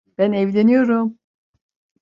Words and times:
Ben 0.17 0.31
evleniyorum. 0.31 1.19